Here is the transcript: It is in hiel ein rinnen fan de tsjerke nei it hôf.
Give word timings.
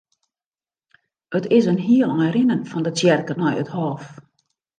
It 1.39 1.45
is 1.57 1.67
in 1.71 1.83
hiel 1.87 2.09
ein 2.13 2.33
rinnen 2.35 2.63
fan 2.71 2.85
de 2.85 2.91
tsjerke 2.95 3.33
nei 3.39 3.53
it 3.61 3.73
hôf. 3.75 4.03